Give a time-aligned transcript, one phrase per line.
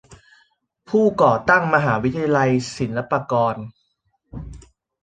[0.89, 3.55] ผู้ก่อตั้งมหาวิทยาลัยศิลปากร